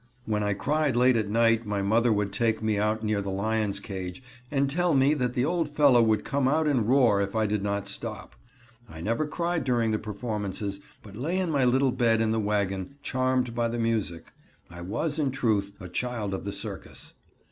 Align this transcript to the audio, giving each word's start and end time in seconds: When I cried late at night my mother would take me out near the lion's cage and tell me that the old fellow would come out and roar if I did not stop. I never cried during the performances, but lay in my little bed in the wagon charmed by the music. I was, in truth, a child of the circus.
When 0.25 0.41
I 0.41 0.55
cried 0.55 0.95
late 0.95 1.15
at 1.15 1.29
night 1.29 1.67
my 1.67 1.83
mother 1.83 2.11
would 2.11 2.33
take 2.33 2.63
me 2.63 2.79
out 2.79 3.03
near 3.03 3.21
the 3.21 3.29
lion's 3.29 3.79
cage 3.79 4.23
and 4.49 4.67
tell 4.67 4.95
me 4.95 5.13
that 5.13 5.35
the 5.35 5.45
old 5.45 5.69
fellow 5.69 6.01
would 6.01 6.25
come 6.25 6.47
out 6.47 6.65
and 6.65 6.89
roar 6.89 7.21
if 7.21 7.35
I 7.35 7.45
did 7.45 7.61
not 7.61 7.87
stop. 7.87 8.35
I 8.89 8.99
never 8.99 9.27
cried 9.27 9.63
during 9.63 9.91
the 9.91 9.99
performances, 9.99 10.79
but 11.03 11.15
lay 11.15 11.37
in 11.37 11.51
my 11.51 11.65
little 11.65 11.91
bed 11.91 12.19
in 12.19 12.31
the 12.31 12.39
wagon 12.39 12.95
charmed 13.03 13.53
by 13.53 13.67
the 13.67 13.77
music. 13.77 14.33
I 14.71 14.81
was, 14.81 15.19
in 15.19 15.29
truth, 15.29 15.73
a 15.79 15.87
child 15.87 16.33
of 16.33 16.45
the 16.45 16.51
circus. 16.51 17.13